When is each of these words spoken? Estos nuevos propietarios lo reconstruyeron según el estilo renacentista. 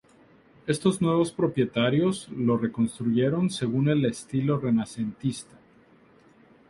Estos 0.65 0.99
nuevos 0.99 1.31
propietarios 1.31 2.27
lo 2.29 2.57
reconstruyeron 2.57 3.51
según 3.51 3.87
el 3.87 4.03
estilo 4.05 4.57
renacentista. 4.57 5.55